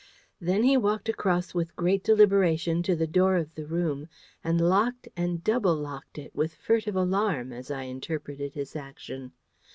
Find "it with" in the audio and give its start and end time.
6.17-6.55